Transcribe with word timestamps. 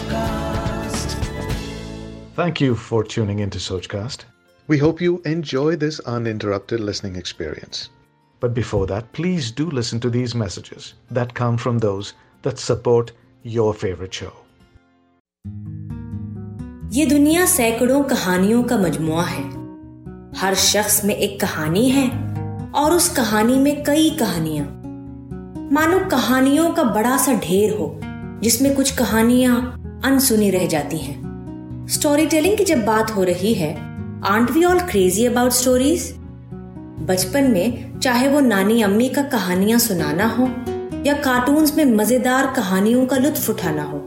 Sochcast. 0.00 1.16
Thank 2.34 2.60
you 2.60 2.74
for 2.74 3.04
tuning 3.04 3.40
into 3.40 3.58
Sochcast. 3.58 4.24
We 4.68 4.78
hope 4.78 5.00
you 5.00 5.20
enjoy 5.24 5.76
this 5.76 6.00
uninterrupted 6.00 6.80
listening 6.80 7.16
experience. 7.16 7.90
But 8.40 8.54
before 8.54 8.86
that, 8.86 9.12
please 9.12 9.50
do 9.50 9.70
listen 9.70 10.00
to 10.00 10.10
these 10.10 10.34
messages 10.34 10.94
that 11.10 11.34
come 11.34 11.58
from 11.58 11.78
those 11.78 12.14
that 12.42 12.58
support 12.58 13.12
your 13.42 13.74
favorite 13.74 14.14
show. 14.14 14.32
ये 16.92 17.04
दुनिया 17.06 17.44
सैकड़ों 17.46 18.02
कहानियों 18.02 18.62
का 18.62 18.76
मजमुआ 18.78 19.24
है 19.24 19.42
हर 20.36 20.54
शख्स 20.54 21.04
में 21.04 21.14
एक 21.16 21.40
कहानी 21.40 21.88
है 21.90 22.08
और 22.74 22.92
उस 22.92 23.08
कहानी 23.16 23.58
में 23.58 23.82
कई 23.84 24.10
कहानियाँ 24.20 24.66
मानो 25.72 25.98
कहानियों 26.10 26.70
का 26.74 26.84
बड़ा 26.94 27.16
सा 27.16 27.34
ढेर 27.44 27.76
हो 27.78 28.00
जिसमें 28.42 28.74
कुछ 28.76 28.90
कहानियाँ 28.96 29.79
अनसुनी 30.04 30.50
रह 30.50 30.66
जाती 30.66 30.98
हैं। 30.98 31.86
स्टोरी 31.90 32.26
टेलिंग 32.26 32.56
की 32.58 32.64
जब 32.64 32.84
बात 32.84 33.10
हो 33.10 33.22
रही 33.22 33.52
है 33.54 33.74
aren't 34.26 34.50
we 34.50 34.64
all 34.64 34.80
crazy 34.80 35.26
about 35.26 35.52
stories 35.52 36.12
बचपन 37.08 37.50
में 37.50 37.98
चाहे 38.00 38.28
वो 38.28 38.40
नानी 38.40 38.82
अम्मी 38.82 39.08
का 39.08 39.22
कहानियाँ 39.22 39.78
सुनाना 39.78 40.26
हो, 40.28 40.48
या 41.06 41.14
कार्टून्स 41.14 41.76
में 41.76 41.84
मज़ेदार 41.84 42.52
कहानियों 42.56 43.06
का 43.06 43.16
लुत्फ 43.16 43.48
उठाना 43.50 43.82
हो, 43.82 44.02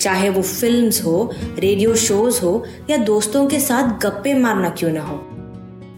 चाहे 0.00 0.28
वो 0.28 0.42
फिल्म्स 0.42 1.04
हो 1.04 1.30
रेडियो 1.58 1.94
शोज़ 1.96 2.40
हो, 2.40 2.64
या 2.90 2.96
दोस्तों 2.96 3.46
के 3.46 3.60
साथ 3.60 3.98
गप्पे 3.98 4.34
मारना 4.34 4.70
क्यों 4.70 4.90
ना 4.90 5.02
हो, 5.02 5.16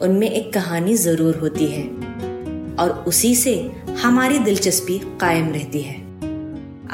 उनमें 0.03 0.31
एक 0.31 0.53
कहानी 0.53 0.95
ज़रूर 0.97 1.37
होती 1.37 1.67
है। 1.67 1.85
और 2.77 3.05
उसी 3.09 3.35
से 3.35 3.55
हमारी 4.03 4.39
दिलचस्पी 4.39 4.99
कायम 5.21 5.53
रहती 5.53 5.81
है। 5.81 5.97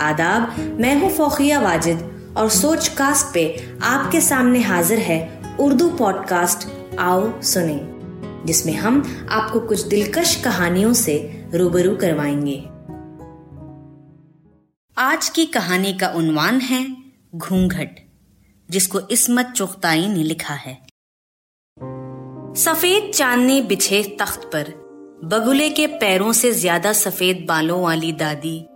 आदाब, 0.02 0.54
मैं 0.80 1.00
हूँ 1.00 1.10
फोखिया 1.10 1.60
वाजिद। 1.60 2.09
और 2.36 2.48
सोच 2.50 2.88
कास्ट 2.88 3.34
पे 3.34 3.76
आपके 3.82 4.20
सामने 4.20 4.60
हाजिर 4.60 4.98
है 4.98 5.20
उर्दू 5.60 5.88
पॉडकास्ट 5.90 6.68
आओ 6.98 7.42
सुने, 7.42 7.80
जिसमें 8.46 8.74
हम 8.74 9.26
आपको 9.30 9.60
कुछ 9.60 9.80
दिलकश 9.80 10.34
कहानियों 10.44 10.92
से 10.92 11.16
रूबरू 11.54 11.96
करवाएँगे। 11.96 12.58
आज 14.96 15.28
की 15.28 15.46
कहानी 15.46 15.92
का 15.92 16.08
उन्वान 16.08 16.60
है 16.60 16.96
घूंघट, 17.34 17.88
जिसको 18.70 19.00
इसमत 19.00 19.52
चुगताई 19.56 20.08
ने 20.08 20.22
लिखा 20.22 20.54
है। 20.54 20.78
सफ़ेद 22.56 23.12
चांदनी 23.14 23.60
बिछे 23.62 24.02
तख्त 24.20 24.50
पर 24.52 24.72
बगुले 25.24 25.68
के 25.70 25.86
पैरों 25.86 26.32
से 26.32 26.52
ज़्यादा 26.52 26.92
सफ़ेद 26.92 27.44
बालों 27.48 27.82
वाली 27.82 28.12
दादी 28.12 28.66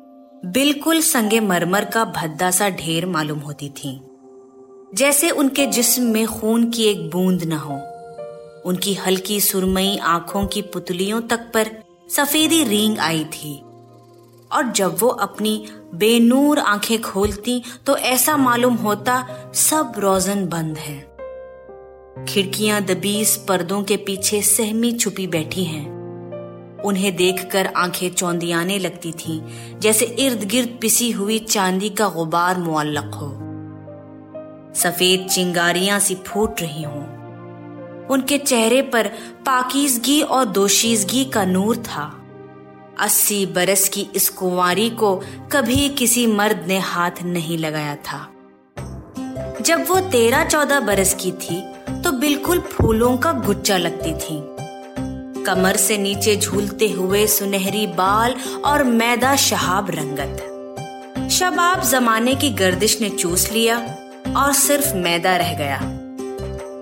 बिल्कुल 0.44 1.00
संगे 1.00 1.40
मरमर 1.40 1.84
का 1.84 2.04
भद्दा 2.04 2.50
सा 2.50 2.68
ढेर 2.68 3.06
मालूम 3.06 3.38
होती 3.38 3.68
थी। 3.68 4.00
जैसे 4.94 5.30
उनके 5.30 5.66
जिस्म 5.66 6.02
में 6.02 6.26
खून 6.26 6.70
की 6.70 6.84
एक 6.84 7.10
बूंद 7.10 7.42
न 7.42 7.52
हो। 7.52 7.74
उनकी 8.64 8.94
हल्की 8.94 9.40
सुरमई 9.40 9.96
आँखों 9.96 10.46
की 10.46 10.62
पुतलियों 10.62 11.20
तक 11.20 11.38
पर 11.38 11.70
सफेदी 12.10 12.64
रींग 12.64 12.98
आई 12.98 13.24
थी। 13.24 13.58
और 14.52 14.72
जब 14.76 14.96
वो 15.00 15.08
अपनी 15.08 15.66
बेनूर 15.94 16.58
आँखें 16.58 17.02
खोलती 17.02 17.62
तो 17.86 17.96
ऐसा 17.96 18.36
मालूम 18.36 18.74
होता 18.74 19.26
सब 19.54 19.92
रोजन 19.98 20.46
बंद 20.46 20.78
है। 20.78 21.14
खिड़कियाँ 22.24 22.80
दबीस 22.82 23.36
पर्दों 23.48 23.82
के 23.82 23.96
पीछे 23.96 24.42
सहमी 24.42 24.92
छुपी 24.92 25.26
बैठी 25.26 25.64
हैं। 25.64 26.03
उन्हें 26.84 27.14
देखकर 27.16 27.66
आँखें 27.66 28.08
चौंधियाने 28.10 28.78
लगती 28.78 29.12
थीं, 29.12 29.40
जैसे 29.80 30.04
इर्द 30.04 30.44
गिर्द 30.44 30.78
पिसी 30.80 31.10
हुई 31.10 31.38
चांदी 31.38 31.90
का 31.90 32.08
गुबार 32.08 32.58
मुअल्लक 32.58 33.14
हो। 33.14 33.30
सफ़ेद 34.74 35.28
चिंगारियाँ 35.28 35.98
सी 36.00 36.14
फूट 36.14 36.60
रही 36.60 36.82
हों। 36.82 37.02
उनके 38.06 38.38
चेहरे 38.38 38.82
पर 38.82 39.06
पाकिजगी 39.46 40.20
और 40.22 40.44
दोशीजगी 40.44 41.24
का 41.24 41.44
नूर 41.44 41.76
था। 41.76 42.04
अस्सी 43.00 43.44
बरस 43.46 43.88
की 43.88 44.06
इस 44.14 44.28
कुंवारी 44.28 44.90
को 44.90 45.14
कभी 45.52 45.88
किसी 45.88 46.26
मर्द 46.26 46.64
ने 46.68 46.78
हाथ 46.78 47.22
नहीं 47.24 47.58
लगाया 47.58 47.94
था। 47.96 48.28
जब 49.60 49.84
वो 49.88 50.00
तेरह 50.00 50.44
चौदह 50.44 50.80
बरस 50.80 51.14
की 51.14 51.32
थी 51.32 51.60
तो 52.02 52.12
बिल्कुल 52.12 52.60
फूलों 52.60 53.16
का 53.16 53.32
गुच्चा 53.32 53.76
लगती 53.76 54.12
थी। 54.14 54.36
कमर 55.46 55.76
से 55.76 55.98
नीचे 55.98 56.36
झूलते 56.36 56.88
हुए 56.90 57.26
सुनहरी 57.26 57.86
बाल 57.86 58.34
और 58.64 58.84
मैदा 58.84 59.34
शहाब 59.36 59.90
रंगत। 59.90 61.30
शबाब 61.30 61.82
जमाने 61.82 62.34
की 62.34 62.50
गर्दिश 62.50 63.00
ने 63.00 63.08
चूस 63.10 63.50
लिया 63.52 63.76
और 64.36 64.52
सिर्फ़ 64.52 64.94
मैदा 64.94 65.36
रह 65.36 65.52
गया। 65.54 65.78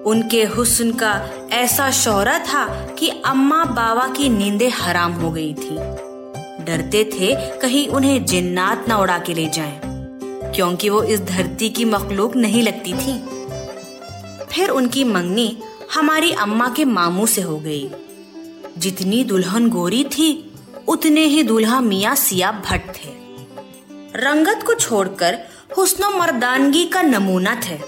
उनके 0.07 0.43
हुस्न 0.45 0.93
का 0.93 1.13
ऐसा 1.53 1.91
शौरा 1.91 2.39
था 2.39 2.65
कि 2.99 3.09
अम्मा 3.27 3.65
बाबा 3.65 4.07
की 4.09 4.29
नींदें 4.29 4.71
हराम 4.71 5.13
हो 5.13 5.31
गई 5.31 5.53
थी। 5.55 5.77
डरते 6.65 7.05
थे 7.05 7.35
कहीं 7.61 7.87
उन्हें 7.89 8.25
जिन्नात 8.25 8.89
न 8.89 8.93
उड़ा 8.93 9.19
के 9.19 9.35
ले 9.35 9.47
जाएँ, 9.49 9.81
क्योंकि 10.55 10.89
वो 10.89 11.03
इस 11.03 11.21
धरती 11.21 11.69
की 11.69 11.85
मखलूक 11.85 12.37
नहीं 12.37 12.63
लगती 12.63 12.93
थी। 12.95 13.19
फिर 14.47 14.71
उनकी 14.71 15.05
मंगनी 15.05 15.57
हमारी 15.95 16.33
अम्मा 16.33 16.69
के 16.69 16.85
मामू 16.85 17.27
से 17.27 17.43
हो 17.43 17.59
गई। 17.59 17.91
जितनी 18.79 19.25
दुल्हन 19.25 19.69
गोरी 19.69 20.05
थी, 20.05 20.53
उतने 20.89 21.25
ही 21.25 21.43
दूल्हा 21.43 21.81
मियाँ 21.81 22.15
सिया 22.15 22.53
भट्ट 22.53 22.89
थे। 22.89 23.11
रंगत 24.17 24.63
को 24.67 24.75
छोड़कर 24.75 25.39
हुस्नो 25.77 26.11
मर्दानगी 26.11 26.85
का 26.85 27.03
नमूना 27.03 27.55
थे। 27.55 27.79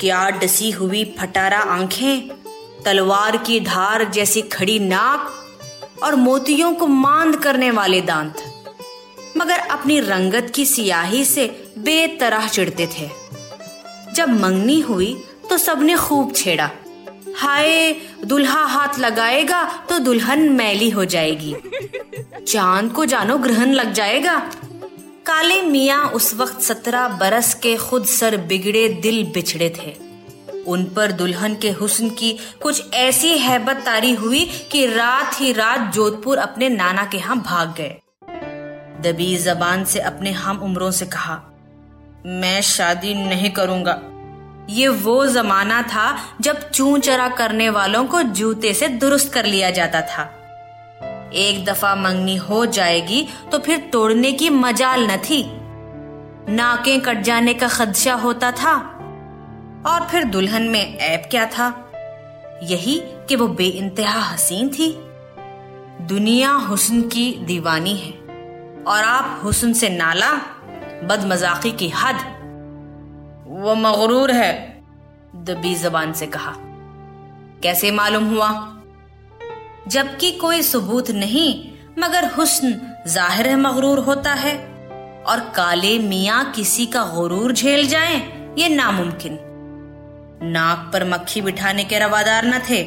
क्या 0.00 0.28
डसी 0.30 0.70
हुई 0.70 1.04
फटारा 1.18 1.58
आँखें, 1.58 2.28
तलवार 2.84 3.36
की 3.36 3.60
धार 3.60 4.04
जैसी 4.04 4.42
खड़ी 4.42 4.78
नाक 4.78 5.32
और 6.02 6.14
मोतियों 6.14 6.74
को 6.74 6.86
मांद 6.86 7.36
करने 7.36 7.70
वाले 7.70 8.00
दांत, 8.00 8.42
मगर 9.36 9.58
अपनी 9.58 10.00
रंगत 10.00 10.52
की 10.54 10.66
सियाही 10.66 11.24
से 11.24 11.46
बेतरह 11.78 12.48
चिढ़ते 12.48 12.86
थे। 12.86 13.10
जब 14.14 14.28
मंगनी 14.28 14.80
हुई 14.80 15.14
तो 15.50 15.58
सबने 15.58 15.96
खूब 15.96 16.34
छेड़ा। 16.34 16.70
हाय, 17.36 17.92
दुल्हा 18.24 18.64
हाथ 18.64 18.98
लगाएगा 18.98 19.62
तो 19.88 19.98
दुल्हन 19.98 20.48
मैली 20.50 20.88
हो 20.90 21.04
जाएगी। 21.04 21.54
चाँद 22.46 22.92
को 22.92 23.04
जानो 23.04 23.36
ग्रहण 23.38 23.72
लग 23.72 23.92
जाएगा। 23.92 24.38
काले 25.26 25.60
मियाँ 25.62 26.02
उस 26.04 26.32
वक्त 26.34 26.60
सत्रह 26.60 27.08
बरस 27.18 27.52
के 27.54 27.76
खुद 27.76 28.04
सर 28.04 28.36
बिगड़े 28.46 28.88
दिल 29.02 29.22
बिछड़े 29.24 29.70
थे। 29.78 29.94
उन 30.66 30.84
पर 30.86 31.12
दुल्हन 31.12 31.54
के 31.54 31.70
हुस्न 31.70 32.08
की 32.10 32.32
कुछ 32.62 32.94
ऐसी 32.94 33.36
हैबत 33.38 33.82
तारी 33.84 34.14
हुई 34.14 34.44
कि 34.72 34.86
रात 34.86 35.40
ही 35.40 35.52
रात 35.52 35.92
जोधपुर 35.94 36.38
अपने 36.38 36.68
नाना 36.68 37.04
के 37.04 37.18
यहाँ 37.18 37.38
भाग 37.42 37.74
गए। 37.80 37.96
दबी 39.02 39.36
जबान 39.36 39.84
से 39.84 40.00
अपने 40.00 40.30
हम 40.32 40.58
उम्रों 40.58 40.90
से 40.90 41.06
कहा, 41.06 41.40
मैं 42.26 42.60
शादी 42.62 43.14
नहीं 43.14 43.50
करूँगा। 43.50 44.00
ये 44.68 44.88
वो 44.88 45.26
जमाना 45.26 45.82
था 45.82 46.18
जब 46.40 46.70
चू 46.70 46.98
चरा 46.98 47.28
करने 47.28 47.70
वालों 47.70 48.04
को 48.04 48.22
जूते 48.22 48.74
से 48.74 48.88
दुरुस्त 48.88 49.32
कर 49.32 49.44
लिया 49.44 49.70
जाता 49.70 50.00
था। 50.00 50.32
एक 51.34 51.64
दफ़ा 51.64 51.94
मंगनी 51.94 52.36
हो 52.36 52.66
जाएगी 52.66 53.28
तो 53.52 53.58
फिर 53.58 53.78
तोड़ने 53.92 54.32
की 54.32 54.50
मजाल 54.50 55.06
न 55.06 55.16
थी। 55.16 55.46
नाकें 56.54 57.00
कट 57.00 57.20
जाने 57.20 57.54
का 57.54 57.68
खदशा 57.68 58.14
होता 58.14 58.52
था। 58.52 58.92
और 59.86 60.08
फिर 60.10 60.24
दुल्हन 60.24 60.62
में 60.62 60.98
ऐप 60.98 61.28
क्या 61.30 61.46
था? 61.46 61.90
यही 62.62 63.02
कि 63.04 63.36
वो 63.36 63.48
बेइंतहा 63.48 64.20
हसीन 64.20 64.68
थी। 64.68 64.92
दुनिया 66.06 66.52
हुस्न 66.52 67.02
की 67.02 67.38
दीवानी 67.40 67.96
है। 67.96 68.12
और 68.84 69.04
आप 69.04 69.40
हुस्न 69.44 69.72
से 69.72 69.88
नाला, 69.88 70.32
बदमजाकी 71.04 71.72
की 71.72 71.88
हद। 71.88 72.35
वो 73.66 73.74
मगरूर 73.74 74.30
है, 74.30 74.82
दबी 75.36 75.74
जबान 75.74 76.12
से 76.12 76.26
कहा। 76.26 76.52
कैसे 77.62 77.90
मालूम 77.90 78.24
हुआ? 78.24 78.76
जबकि 79.88 80.30
कोई 80.30 80.62
सबूत 80.62 81.10
नहीं, 81.10 81.72
मगर 81.98 82.24
हुस्न 82.24 82.80
ज़ाहिर 83.06 83.56
मगरूर 83.56 83.98
होता 83.98 84.32
है, 84.32 84.54
और 85.26 85.40
काले 85.40 85.98
मियाँ 85.98 86.52
किसी 86.52 86.86
का 86.86 87.04
गुरूर 87.04 87.52
झेल 87.52 87.86
जाए, 87.86 88.14
ये 88.58 88.68
नामुमकिन। 88.68 89.38
नाक 90.42 90.90
पर 90.92 91.08
मक्खी 91.08 91.40
बिठाने 91.40 91.84
के 91.84 91.98
रवादार 91.98 92.46
न 92.46 92.58
थे। 92.70 92.82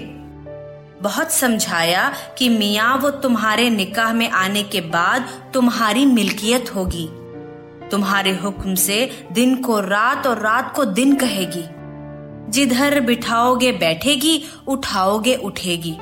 बहुत 1.01 1.31
समझाया 1.31 2.13
कि 2.37 2.49
मियाँ 2.49 2.97
वो 2.97 3.09
तुम्हारे 3.09 3.69
निकाह 3.69 4.13
में 4.13 4.29
आने 4.29 4.63
के 4.63 4.81
बाद 4.81 5.51
तुम्हारी 5.53 6.05
मिल्कियत 6.05 6.75
होगी। 6.75 7.09
तुम्हारे 7.91 8.31
हुक्म 8.35 8.75
से 8.75 9.27
दिन 9.31 9.55
को 9.55 9.79
रात 9.79 10.27
और 10.27 10.39
रात 10.39 10.73
को 10.75 10.85
दिन 10.85 11.15
कहेगी। 11.15 11.65
जिधर 12.51 12.99
बिठाओगे 12.99 13.71
बैठेगी, 13.71 14.43
उठाओगे 14.67 15.35
उठेगी। 15.35 15.97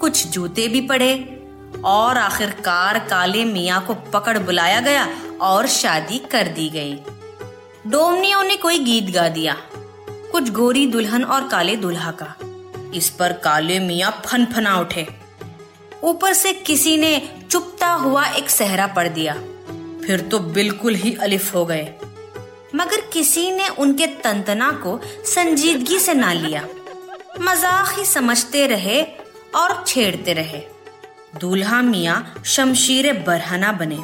कुछ 0.00 0.26
जूते 0.26 0.68
भी 0.68 0.80
पड़े, 0.80 1.32
और 1.84 2.18
आखिरकार 2.18 2.98
काले 2.98 3.44
मियाँ 3.44 3.86
को 3.86 3.94
पकड़ 3.94 4.38
बुलाया 4.38 4.80
गया 4.80 5.08
और 5.40 5.66
शादी 5.66 6.18
कर 6.18 6.48
दी 6.48 6.68
गई। 6.68 6.94
डोमनियों 7.86 8.42
ने 8.42 8.56
कोई 8.56 8.78
गीत 8.78 9.14
गा 9.14 9.28
दिया, 9.28 9.56
कुछ 10.32 10.50
गोरी 10.50 10.86
दुल्हन 10.86 11.24
और 11.24 11.48
काले 11.48 11.76
दुल्हा 11.76 12.10
का। 12.10 12.34
इस 12.94 13.08
पर 13.10 13.32
काले 13.32 13.80
मियाँ 13.80 14.22
फना 14.26 14.76
उठे। 14.76 15.06
ऊपर 16.02 16.32
से 16.32 16.52
किसी 16.52 16.96
ने 16.96 17.42
चुपता 17.50 17.92
हुआ 17.92 18.26
एक 18.26 18.50
सहरा 18.50 18.86
पढ़ 18.86 19.08
दिया। 19.08 19.34
फिर 20.06 20.20
तो 20.20 20.38
बिल्कुल 20.38 20.94
ही 20.94 21.14
अलिफ 21.14 21.54
हो 21.54 21.64
गए। 21.64 21.84
मगर 22.74 23.00
किसी 23.12 23.50
ने 23.50 23.68
उनके 23.78 24.06
तंतना 24.06 24.70
को 24.82 24.98
संजीदगी 25.26 25.98
से 25.98 26.14
ना 26.14 26.32
लिया। 26.32 26.62
मज़ाक 27.40 27.98
ही 27.98 28.04
समझते 28.04 28.66
रहे 28.66 29.02
और 29.54 29.82
छेड़ते 29.86 30.32
रहे। 30.32 30.62
दूल्हा 31.40 31.80
मियाँ 31.82 32.42
शमशीर 32.46 33.12
बरहना 33.26 33.72
बने। 33.72 33.98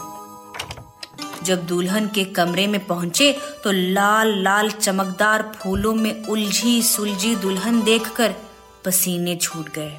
जब 1.44 1.66
दुल्हन 1.66 2.06
के 2.08 2.24
कमरे 2.24 2.66
में 2.66 2.84
पहुँचे 2.86 3.32
तो 3.64 3.70
लाल 3.70 4.28
लाल 4.42 4.70
चमकदार 4.70 5.42
फूलों 5.56 5.94
में 5.94 6.26
उलझी 6.26 6.82
सुलझी 6.82 7.34
दुल्हन 7.36 7.82
देखकर 7.82 8.34
पसीने 8.84 9.36
छूट 9.36 9.72
गए। 9.74 9.98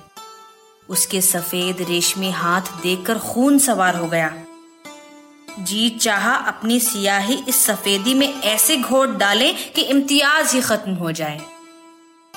उसके 0.90 1.22
सफ़ेद 1.22 1.86
रेशमी 1.90 2.32
हाथ 2.32 2.82
देखकर 2.84 3.18
खून 3.18 3.60
सवार 3.60 3.96
हो 3.96 4.08
गया। 4.08 4.34
जी 5.60 5.90
चाहा 5.90 6.36
अपनी 6.36 6.80
सियाही 6.80 7.44
इस 7.48 7.56
सफेदी 7.56 8.14
में 8.14 8.42
ऐसे 8.42 8.78
घोट 8.78 9.10
डाले 9.10 9.54
कि 9.54 9.82
इम्तियाज़ 9.82 10.56
ही 10.56 10.62
खत्म 10.62 10.94
हो 10.94 11.12
जाए। 11.12 11.42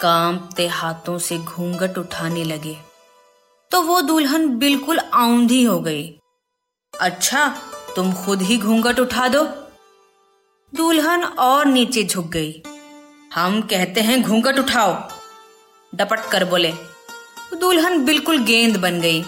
कांपते 0.01 0.67
हाथों 0.67 1.19
से 1.19 1.39
घूंघट 1.39 1.99
उठाने 1.99 2.45
लगे। 2.45 2.79
तो 3.71 3.83
वो 3.83 4.01
दुल्हन 4.01 4.49
बिल्कुल 4.49 4.99
आंधी 4.99 5.65
हो 5.65 5.81
गई। 5.81 6.19
अच्छा 7.01 7.57
तुम 7.97 8.13
खुद 8.13 8.43
ही 8.43 8.59
घूंघट 8.59 9.01
उठा 9.01 9.29
दो। 9.29 9.45
दुल्हन 10.75 11.25
और 11.25 11.67
नीचे 11.67 12.05
झुक 12.05 12.27
गई। 12.27 12.63
हम 13.35 13.63
कहते 13.63 14.01
हैं, 14.01 14.23
घूंघट 14.23 14.59
उठाओ। 14.59 15.09
डपट 15.95 16.31
कर 16.31 16.45
बोले। 16.45 16.73
दुल्हन 17.61 18.05
बिल्कुल 18.05 18.39
गेंद 18.39 18.77
बन 18.77 19.01
गई। 19.01 19.25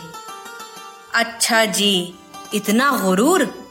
अच्छा 1.14 1.64
जी, 1.64 2.14
इतना 2.54 2.90
गुरूर? 3.04 3.67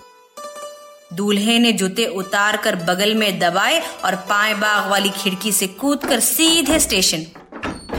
दूल्हे 1.18 1.60
ने 1.60 1.72
जूते 1.72 2.06
उतार 2.06 2.58
कर 2.58 2.76
बगल 2.76 3.14
में 3.16 3.40
दबाए 3.40 3.80
और 4.06 4.16
पाए 4.30 4.54
बाग 4.54 4.90
वाली 4.92 5.10
खिड़की 5.10 5.52
से 5.52 5.68
कूद 5.68 6.06
कर 6.06 6.20
सीधे 6.20 6.80
स्टेशन, 6.80 7.24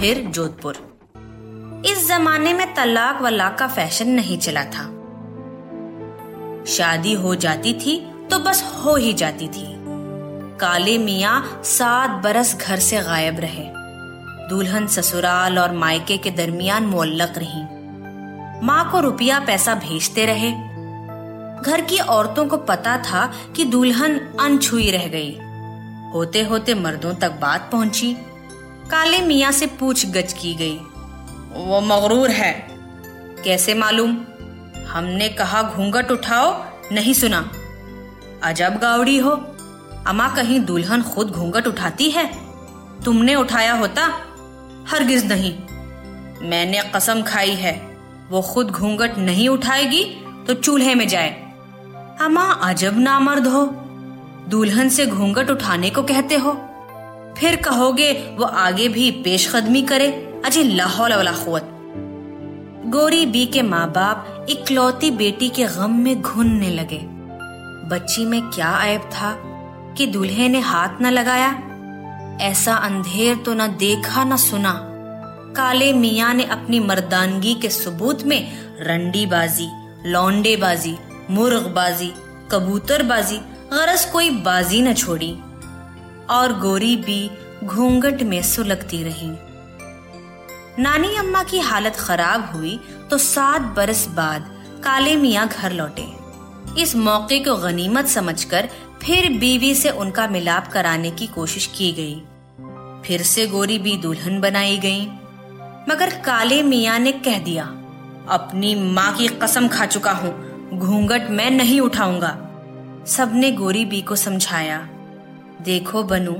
फिर 0.00 0.18
जोधपुर। 0.26 0.76
इस 1.86 2.06
जमाने 2.08 2.52
में 2.52 2.74
तलाक 2.74 3.22
वलाक 3.22 3.58
का 3.58 3.66
फ़ैशन 3.66 4.08
नहीं 4.10 4.38
चला 4.38 4.64
था। 4.64 4.84
शादी 6.66 7.12
हो 7.12 7.34
जाती 7.34 7.74
थी 7.74 7.98
तो 8.30 8.38
बस 8.38 8.62
हो 8.84 8.96
ही 8.96 9.12
जाती 9.12 9.48
थी। 9.48 9.66
काले 10.60 10.98
मिया 10.98 11.42
सात 11.64 12.22
बरस 12.24 12.56
घर 12.56 12.78
से 12.78 13.00
गायब 13.00 13.40
रहे। 13.40 13.64
दुल्हन 14.48 14.86
ससुराल 14.86 15.58
और 15.58 15.72
मायके 15.72 16.16
के 16.16 16.30
दरमियान 16.30 16.86
मोल्लक 16.86 17.34
रही। 17.36 17.62
माँ 18.66 18.90
को 18.92 19.00
रुपया 19.00 19.40
पैसा 19.40 19.74
भेजते 19.74 20.26
रहे। 20.26 20.67
घर 21.66 21.80
की 21.80 21.98
औरतों 21.98 22.46
को 22.46 22.56
पता 22.56 22.98
था 22.98 23.34
कि 23.56 23.64
दुल्हन 23.64 24.36
अनछुई 24.40 24.90
रह 24.90 25.06
गई। 25.06 25.38
होते 26.14 26.42
होते 26.42 26.74
मर्दों 26.74 27.14
तक 27.14 27.32
बात 27.32 27.68
पहुँची। 27.72 28.16
काले 28.90 29.18
मियाँ 29.18 29.52
से 29.52 29.66
पूछ 29.66 30.06
गच 30.06 30.32
की 30.32 30.54
गई। 30.54 30.76
वो 31.52 31.80
मगरूर 31.80 32.30
है। 32.30 32.68
कैसे 33.44 33.74
मालूम? 33.74 34.18
हमने 34.88 35.28
कहा, 35.28 35.62
घूंघट 35.62 36.10
उठाओ, 36.10 36.64
नहीं 36.92 37.14
सुना। 37.14 37.52
अजब 38.42 38.76
गावड़ी 38.76 39.18
हो। 39.18 39.30
अमा 40.06 40.28
कहीं 40.28 40.60
दुल्हन 40.60 41.02
खुद 41.02 41.28
घूंघट 41.30 41.66
उठाती 41.66 42.10
है? 42.10 42.38
तुमने 43.04 43.34
उठाया 43.34 43.72
होता? 43.72 44.06
हरगिज 44.88 45.26
नहीं। 45.26 45.58
मैंने 46.48 46.82
कसम 46.96 47.22
खाई 47.22 47.50
है। 47.50 47.96
वो 48.30 48.42
खुद 48.42 48.70
घूंघट 48.70 49.18
नहीं 49.18 49.48
उठाएगी 49.48 50.04
तो 50.46 50.54
चूल्हे 50.54 50.94
में 50.94 51.08
जाए। 51.08 51.47
अमा 52.20 52.42
अजब 52.42 52.98
नामर्द 52.98 53.46
हो। 53.46 53.66
दुल्हन 54.48 54.88
से 54.88 55.06
घूंघट 55.06 55.50
उठाने 55.50 55.90
को 55.90 56.02
कहते 56.02 56.34
हो। 56.34 56.52
फिर 57.38 57.56
कहोगे, 57.56 58.12
वो 58.12 58.44
आगे 58.44 58.88
भी 58.88 59.10
पेशकदमी 59.10 59.82
करे। 59.82 60.40
अजय 60.44 60.62
लाहौल 60.62 61.14
वाला 61.14 61.32
खुवत। 61.32 61.68
गोरी 62.86 63.26
बी 63.26 63.46
के 63.46 63.62
माँ 63.62 63.90
बाप 63.90 64.46
इकलौती 64.50 65.10
बेटी 65.10 65.48
के 65.48 65.64
गम 65.64 65.90
में 65.90 66.22
घुनने 66.22 66.70
लगे। 66.70 67.00
बच्ची 67.88 68.24
में 68.24 68.42
क्या 68.42 68.84
ऐब 68.84 69.00
था 69.00 69.34
कि 69.96 70.06
दूल्हे 70.06 70.48
ने 70.48 70.60
हाथ 70.60 71.02
न 71.02 71.06
लगाया? 71.06 71.50
ऐसा 72.40 72.74
अंधेर 72.74 73.36
तो 73.36 73.54
न 73.54 73.66
देखा 73.66 74.24
न 74.24 74.36
सुना। 74.36 74.74
काले 75.56 75.92
मियाँ 75.92 76.34
ने 76.34 76.44
अपनी 76.44 76.80
मर्दानगी 76.80 77.54
के 77.54 77.68
सबूत 77.68 78.22
में 78.22 78.52
रंडीबाजी, 78.80 79.68
लौंडेबाजी 80.06 80.98
मुर्गबाजी, 81.30 82.12
कबूतरबाजी, 82.52 83.36
गरज 83.72 84.04
कोई 84.04 84.30
बाजी 84.30 84.80
न 84.82 84.94
छोड़ी। 84.94 85.32
और 86.30 86.52
गोरी 86.60 86.96
भी 86.96 87.30
घूंघट 87.64 88.22
में 88.22 88.42
सुलगती 88.42 89.02
रही। 89.02 89.30
नानी 90.78 91.14
अम्मा 91.16 91.42
की 91.42 91.58
हालत 91.60 91.96
खराब 91.96 92.50
हुई 92.54 92.78
तो 93.10 93.18
सात 93.18 93.62
बरस 93.76 94.06
बाद 94.08 94.50
काले 94.84 95.16
मियाँ 95.16 95.46
घर 95.48 95.72
लौटे। 95.72 96.06
इस 96.82 96.96
मौके 96.96 97.38
को 97.38 97.56
गनीमत 97.56 98.06
समझकर 98.06 98.68
फिर 99.02 99.28
बीवी 99.38 99.74
से 99.74 99.90
उनका 99.90 100.26
मिलाप 100.28 100.68
कराने 100.68 101.10
की 101.10 101.26
कोशिश 101.26 101.66
की 101.76 101.92
गई। 101.92 102.20
फिर 103.06 103.22
से 103.22 103.46
गोरी 103.46 103.78
भी 103.78 103.96
दुल्हन 103.96 104.40
बनाई 104.40 104.78
गई। 104.78 105.06
मगर 105.88 106.10
काले 106.20 106.62
मियाँ 106.62 106.98
ने 106.98 107.12
कह 107.12 107.38
दिया, 107.38 107.64
अपनी 108.30 108.74
माँ 108.92 109.12
की 109.16 109.28
कसम 109.42 109.68
खा 109.68 109.86
चुका 109.86 110.12
हूँ 110.12 110.32
घूंघट 110.74 111.30
मैं 111.30 111.50
नहीं 111.50 111.80
उठाऊँगा। 111.80 112.44
सबने 113.06 113.52
गोरी 113.52 113.84
बी 113.84 114.02
को 114.02 114.16
समझाया। 114.16 114.88
देखो 115.62 116.02
बनू, 116.02 116.36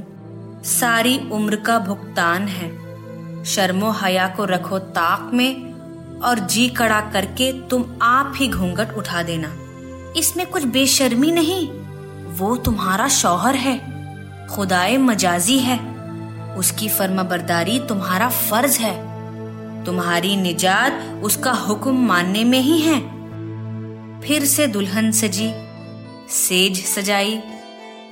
सारी 0.65 1.29
उम्र 1.33 1.57
का 1.57 1.79
भुगतान 1.79 2.49
है। 2.49 2.89
शर्मो 3.45 3.91
हया 3.91 4.29
को 4.29 4.45
रखो 4.45 4.79
ताक 4.79 5.31
में 5.35 5.73
और 6.21 6.39
जी 6.39 6.69
कड़ा 6.69 7.01
करके 7.01 7.53
तुम 7.53 7.85
आप 8.03 8.33
ही 8.37 8.49
घूंघट 8.49 8.93
उठा 8.93 9.23
देना। 9.23 9.57
इसमें 10.17 10.47
कुछ 10.47 10.65
बेशर्मी 10.65 11.31
नहीं, 11.31 11.69
वो 12.35 12.57
तुम्हारा 12.57 13.09
शौहर 13.09 13.55
है, 13.55 13.79
खुदाए 14.47 14.97
मजाजी 14.97 15.59
है। 15.59 15.99
उसकी 16.57 16.89
फर्माबरदारी 16.89 17.81
तुम्हारा 17.81 18.29
फ़र्ज़ 18.29 18.79
है। 18.81 19.09
तुम्हारी 19.85 20.37
निजात 20.37 21.21
उसका 21.25 21.53
हुक्म 21.53 22.07
मानने 22.07 22.45
में 22.45 22.61
ही 22.61 22.81
है। 22.81 23.18
फिर 24.25 24.45
से 24.45 24.67
दुल्हन 24.67 25.13
सजी 25.13 25.53
सेज 26.31 26.85
सजाई 26.87 27.41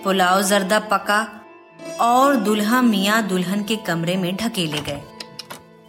पुलाव 0.04 0.42
जर्दा 0.42 0.78
पका 0.78 1.40
और 2.00 2.36
दुल्हा 2.36 2.82
मियाँ 2.82 3.28
दुल्हन 3.28 3.62
के 3.62 3.76
कमरे 3.76 4.16
में 4.16 4.36
ढकेले 4.36 4.78
गए। 4.78 5.00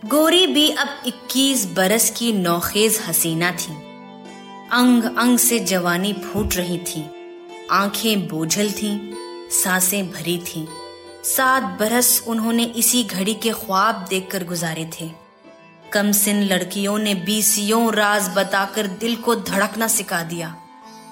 गोरी 0.05 0.47
भी 0.47 0.69
अब 0.69 0.87
21 1.05 1.65
बरस 1.65 2.09
की 2.17 2.33
नौखेज 2.33 2.99
हसीना 3.07 3.51
थी। 3.51 3.73
अंग 4.71 5.03
अंग 5.17 5.37
से 5.37 5.59
जवानी 5.59 6.13
फूट 6.13 6.55
रही 6.55 6.77
थी। 6.77 7.05
आँखें 7.71 8.27
बोझल 8.27 8.71
थीं, 8.71 9.13
साँसें 9.49 10.11
भरी 10.11 10.37
थीं। 10.37 10.67
सात 11.23 11.63
बरस 11.63 12.23
उन्होंने 12.27 12.63
इसी 12.63 13.03
घड़ी 13.03 13.33
के 13.33 13.51
ख्वाब 13.51 14.05
देखकर 14.09 14.43
गुजारे 14.43 14.89
थे। 15.01 15.26
कम 15.93 16.11
सिन 16.11 16.41
लड़कियों 16.43 16.97
ने 16.97 17.13
बीसियों 17.15 17.93
राज 17.93 18.29
बताकर 18.35 18.87
दिल 18.87 19.15
को 19.15 19.35
धड़कना 19.35 19.87
सिखा 19.87 20.21
दिया। 20.23 20.55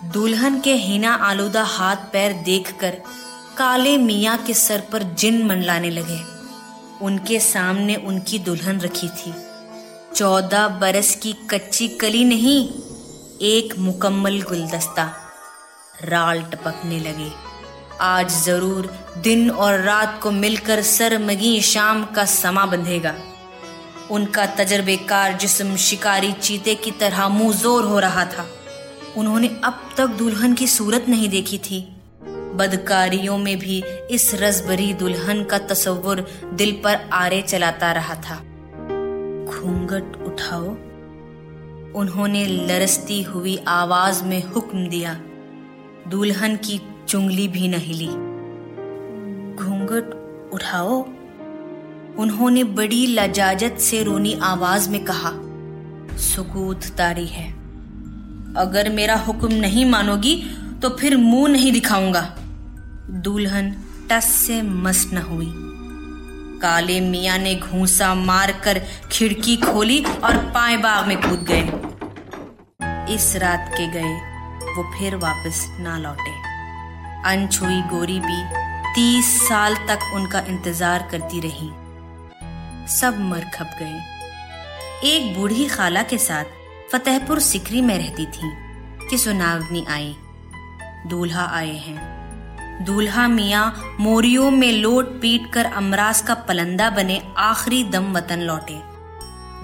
दुल्हन 0.04 0.60
के 0.60 0.74
हिना 0.76 1.14
आलूदा 1.14 1.64
हाथ 1.64 1.96
पैर 2.14 2.34
देखकर 2.34 2.98
काले 3.58 3.98
मियाँ 3.98 4.38
के 4.38 4.54
सर 4.54 4.80
पर 4.92 5.04
जिन 5.14 5.46
मंडलाने 5.46 5.90
लगे। 5.90 6.20
उनके 7.02 7.40
सामने 7.40 7.96
उनकी 7.96 8.40
दुल्हन 8.40 8.80
रखी 8.82 9.08
थी। 9.08 9.34
चौदह 10.16 10.68
बरस 10.68 11.16
की 11.16 11.34
कच्ची 11.50 11.88
कली 11.88 12.24
नहीं, 12.26 12.68
एक 13.42 13.78
मुकम्मल 13.80 14.42
गुलदस्ता। 14.42 15.12
राल 16.04 16.42
टपकने 16.44 17.00
लगे। 17.00 17.32
आज 18.02 18.32
ज़रूर 18.44 18.92
दिन 19.18 19.50
और 19.52 19.80
रात 19.80 20.20
को 20.24 20.32
मिलकर 20.32 20.82
सरमगी 20.82 21.62
शाम 21.62 22.04
का 22.06 22.26
समा 22.26 22.66
बंधेगा। 22.66 23.14
उनका 24.12 24.46
तजर्बेकार 24.46 25.34
जिस्म 25.34 25.76
शिकारी 25.76 26.32
चीते 26.32 26.76
की 26.76 26.92
तरह 26.92 27.28
मुँह 27.28 27.54
ज़ोर 27.54 27.84
हो 27.84 28.00
रहा 28.00 28.26
था। 28.26 28.46
उन्होंने 29.18 29.48
अब 29.64 29.90
तक 29.98 30.08
दुल्हन 30.08 30.54
की 30.54 30.68
सूरत 30.68 31.06
नहीं 31.10 31.30
देखी 31.30 31.58
थी। 31.58 31.96
बदकारियों 32.56 33.38
में 33.38 33.60
भी 33.60 33.84
इस 34.12 34.36
रसभरी 34.36 34.94
दुल्हन 34.94 35.44
का 35.44 35.58
तस्वुर 35.58 36.28
दिल 36.54 36.72
पर 36.72 37.10
आरे 37.14 37.42
चलाता 37.42 37.92
रहा 37.92 38.16
था। 38.16 38.36
घूंघट 39.46 40.24
उठाओ। 40.28 40.66
उन्होंने 42.00 42.46
लरसती 42.46 43.22
हुई 43.22 43.58
आवाज़ 43.68 44.24
में 44.24 44.44
हुक्म 44.44 44.88
दिया। 44.88 45.14
दुल्हन 46.08 46.56
की 46.56 46.82
चुंगली 47.08 47.48
भी 47.48 47.68
नहीं 47.68 47.94
ली। 47.94 48.08
घूंघट 49.56 50.14
उठाओ। 50.54 51.08
उन्होंने 52.20 52.64
बड़ी 52.64 53.06
लजाजत 53.08 53.78
से 53.80 54.02
रोनी 54.04 54.34
आवाज़ 54.44 54.90
में 54.90 55.04
कहा, 55.06 55.32
सुकूत 56.20 56.86
तारी 56.98 57.26
है। 57.28 57.48
अगर 58.58 58.90
मेरा 58.90 59.16
हुक्म 59.18 59.54
नहीं 59.54 59.86
मानोगी 59.86 60.36
तो 60.82 60.90
फिर 60.90 61.18
मुँह 61.18 61.48
नहीं 61.48 61.72
दिखाऊँगा। 61.72 62.22
दुल्हन 63.24 63.76
टस 64.10 64.26
से 64.38 64.62
मस 64.62 65.06
न 65.14 65.18
हुई। 65.24 65.52
काले 66.62 67.00
मियाँ 67.02 67.38
ने 67.38 67.56
घूसा 67.56 68.14
मारकर 68.16 68.80
खिड़की 69.12 69.56
खोली 69.58 70.04
और 70.04 70.38
पाए 70.54 70.78
बाग 70.78 71.08
में 71.08 71.18
कूद 71.22 71.46
गए। 71.50 73.14
इस 73.14 73.36
रात 73.36 73.72
के 73.74 73.88
गए, 73.92 74.14
वो 74.68 74.84
फिर 74.94 75.16
वापस 75.18 75.66
ना 75.80 75.98
लौटे। 75.98 76.34
अनछुई 77.30 77.82
गोरी 77.90 78.20
भी 78.20 78.44
तीस 78.96 79.40
साल 79.42 79.76
तक 79.88 80.12
उनका 80.16 80.40
इंतज़ार 80.50 81.08
करती 81.12 81.40
रही। 81.40 81.70
सब 82.88 83.20
मर 83.20 83.40
खप 83.40 83.70
गए। 83.80 84.02
एक 85.04 85.38
बूढ़ी 85.38 85.66
खाला 85.66 86.04
के 86.04 86.18
साथ 86.18 86.44
फतेहपुर 86.92 87.40
सिकरी 87.40 87.82
में 87.82 87.98
रहती 87.98 88.26
थी 88.26 88.52
कि 89.10 89.18
सुनावनी 89.18 89.86
आई। 89.90 90.16
दूल्हा 91.08 91.46
आए 91.46 91.78
हैं। 91.78 92.16
दूल्हा 92.86 93.28
मियाँ 93.28 93.96
मोरियों 94.00 94.52
में 94.52 94.72
लोट 94.72 95.22
पीट 95.22 95.54
कर 95.54 95.66
अमराज 95.66 96.22
का 96.22 96.34
पलंदा 96.34 96.90
बने 96.90 97.22
आखिरी 97.38 97.84
दम 97.84 98.18
वतन 98.18 98.40
लौटे। 98.40 98.82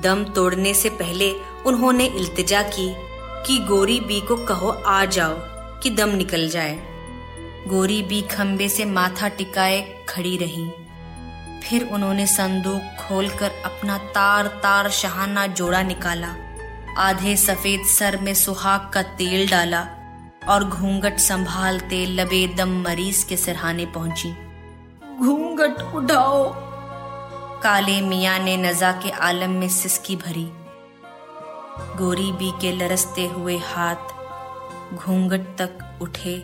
दम 0.02 0.24
तोड़ने 0.24 0.74
से 0.74 0.90
पहले 0.90 1.34
उन्होंने 1.66 2.06
इल्तिजा 2.06 2.62
की 2.62 2.96
कि 3.46 3.60
गोरी 3.60 4.00
बी 4.00 4.22
को 4.22 4.36
कहो, 4.36 4.70
आ 4.70 5.06
जाओ, 5.06 5.34
कि 5.80 5.90
दम 5.90 6.10
निकल 6.10 6.50
जाए। 6.50 6.80
गोरी 7.68 8.04
बी 8.04 8.22
खम्बे 8.22 8.70
से 8.70 8.86
माथा 8.86 9.28
टिकाए 9.28 10.06
खड़ी 10.10 10.38
रही। 10.38 10.72
फिर 11.64 11.90
उन्होंने 11.92 12.26
संदूक 12.28 12.82
खोलकर 13.00 13.52
अपना 13.66 13.98
तार 13.98 14.48
तार 14.48 14.90
शहाना 14.90 15.48
जोड़ा 15.48 15.82
निकाला। 15.82 16.36
आधे 16.98 17.36
सफ़ेद 17.38 17.86
सर 17.86 18.18
में 18.18 18.34
सुहाग 18.34 18.90
का 18.94 19.02
तेल 19.02 19.50
डाला 19.50 19.88
और 20.48 20.64
घूंघट 20.64 21.18
संभालते 21.18 22.06
लबे 22.06 22.48
दम 22.48 22.82
मरीज़ 22.82 23.26
के 23.26 23.38
सिरहाने 23.38 23.86
पहुँची। 23.86 24.32
घूंघट 25.20 25.82
उठाओ। 25.96 26.54
काले 27.62 28.02
मिया 28.02 28.38
ने 28.38 28.58
नजा 28.58 28.92
के 28.92 29.10
आलम 29.10 29.50
में 29.50 29.70
सिसकी 29.70 30.16
भरी। 30.16 30.50
गोरी 31.98 32.32
बी 32.32 32.52
के 32.62 32.72
लरसते 32.72 33.26
हुए 33.28 33.58
हाथ 33.58 34.96
घूंघट 34.96 35.40
तक 35.40 36.00
उठे 36.02 36.38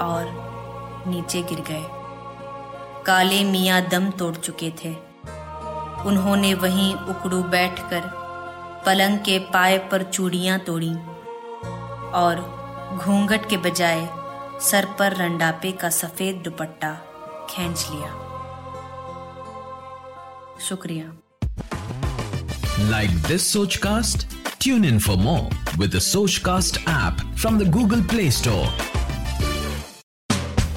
और 0.00 1.04
नीचे 1.06 1.42
गिर 1.42 1.60
गए। 1.60 1.97
काले 3.08 3.44
मियाँ 3.44 3.80
दम 3.88 4.10
तोड़ 4.10 4.34
चुके 4.36 4.70
थे। 4.84 4.90
उन्होंने 6.06 6.52
वहीं 6.54 6.94
उकड़ू 6.94 7.42
बैठकर 7.42 8.10
पलंग 8.86 9.18
के 9.18 9.38
पाए 9.52 9.78
पर 9.92 10.02
चूड़ियाँ 10.02 10.58
तोड़ी 10.58 10.92
और 12.14 12.40
घूंघट 12.96 13.48
के 13.50 13.56
बजाय 13.56 14.08
सर 14.60 14.86
पर 14.98 15.16
रंडापे 15.16 15.72
का 15.72 15.90
सफ़ेद 15.90 16.42
दुपट्टा 16.44 16.92
खींच 17.50 17.86
लिया। 17.90 18.12
शुक्रिया। 20.60 21.06
Like 22.90 23.22
this 23.22 23.52
Soch 23.52 23.76
cast 23.76 24.26
tune 24.60 24.84
in 24.84 24.98
for 24.98 25.16
more 25.16 25.78
with 25.78 25.98
Soch 26.02 26.36
cast 26.44 26.78
app 26.88 27.26
from 27.36 27.58
the 27.58 27.70
Google 27.70 28.02
Play 28.02 28.30
Store 28.30 28.97